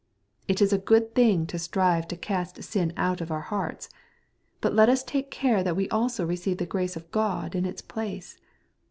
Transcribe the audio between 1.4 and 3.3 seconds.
to strive to cast sin out of